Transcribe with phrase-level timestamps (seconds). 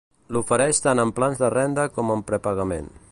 [0.35, 2.93] L'ofereix tant en Plans de Renda com en Prepagament.